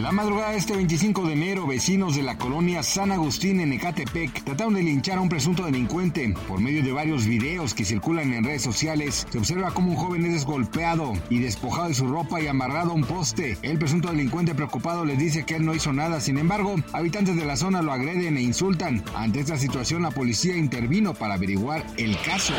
[0.00, 4.44] La madrugada de este 25 de enero, vecinos de la colonia San Agustín en Ecatepec
[4.44, 6.34] trataron de linchar a un presunto delincuente.
[6.48, 10.24] Por medio de varios videos que circulan en redes sociales, se observa cómo un joven
[10.24, 13.58] es desgolpeado y despojado de su ropa y amarrado a un poste.
[13.60, 16.22] El presunto delincuente preocupado les dice que él no hizo nada.
[16.22, 19.04] Sin embargo, habitantes de la zona lo agreden e insultan.
[19.14, 22.54] Ante esta situación, la policía intervino para averiguar el caso.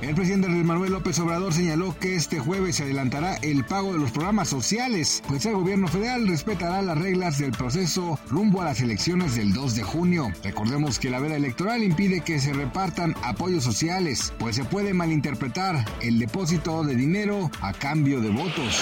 [0.00, 4.12] El presidente Manuel López Obrador señaló que este jueves se adelantará el pago de los
[4.12, 9.34] programas sociales, pues el gobierno federal respeta las reglas del proceso rumbo a las elecciones
[9.34, 10.28] del 2 de junio.
[10.44, 15.84] Recordemos que la veda electoral impide que se repartan apoyos sociales, pues se puede malinterpretar
[16.00, 18.80] el depósito de dinero a cambio de votos.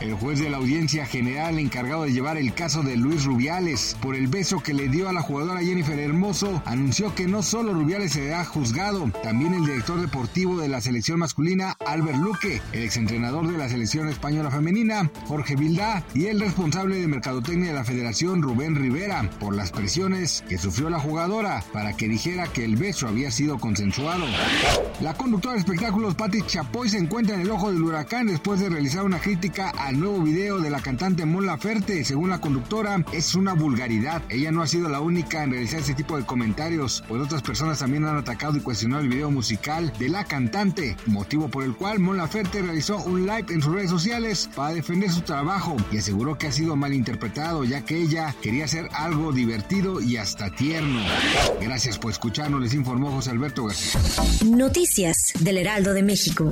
[0.00, 4.14] El juez de la audiencia general encargado de llevar el caso de Luis Rubiales por
[4.14, 8.12] el beso que le dio a la jugadora Jennifer Hermoso anunció que no solo Rubiales
[8.12, 13.58] será juzgado, también el director deportivo de la selección masculina Albert Luque, el exentrenador de
[13.58, 18.76] la selección española femenina Jorge Vildá y el responsable de mercadotecnia de la Federación Rubén
[18.76, 23.32] Rivera por las presiones que sufrió la jugadora para que dijera que el beso había
[23.32, 24.24] sido consensuado.
[25.00, 28.68] La conductora de espectáculos Patti Chapoy se encuentra en el ojo del huracán después de
[28.68, 32.04] realizar una crítica al nuevo video de la cantante Mon Laferte.
[32.04, 34.22] Según la conductora, es una vulgaridad.
[34.28, 37.80] Ella no ha sido la única en realizar ese tipo de comentarios, pues otras personas
[37.80, 41.98] también han atacado y cuestionado el video musical de la cantante, motivo por el cual
[41.98, 46.38] Mon Laferte realizó un live en sus redes sociales para defender su trabajo y aseguró
[46.38, 51.00] que ha sido mal interpretado, ya que ella quería hacer algo divertido y hasta tierno.
[51.58, 53.98] Gracias por escucharnos, les informó José Alberto García.
[54.44, 56.50] Noticias del Heraldo de México.